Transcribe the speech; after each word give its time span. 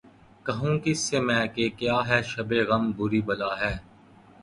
کہوں 0.45 0.73
کس 0.83 0.99
سے 0.99 1.19
میں 1.19 1.45
کہ 1.55 1.69
کیا 1.77 1.97
ہے 2.07 2.21
شب 2.31 2.49
غم 2.67 2.91
بری 2.97 3.21
بلا 3.27 3.51
ہے 3.61 3.73